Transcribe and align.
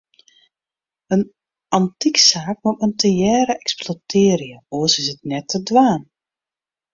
In 1.15 1.21
antyksaak 1.79 2.57
moat 2.65 2.79
men 2.85 2.93
tegearre 3.03 3.55
eksploitearje, 3.63 4.57
oars 4.75 4.93
is 5.03 5.07
it 5.13 5.21
net 5.33 5.45
te 5.51 5.59
dwaan. 5.69 6.01